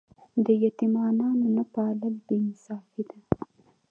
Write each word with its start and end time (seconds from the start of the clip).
د 0.45 0.47
یتیمانو 0.63 1.27
نه 1.55 1.63
پالل 1.73 2.15
بې 2.25 2.35
انصافي 2.43 3.03
ده. 3.09 3.17